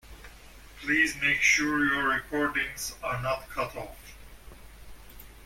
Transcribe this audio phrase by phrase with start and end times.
[0.81, 4.13] Please make sure your recordings are not cut off.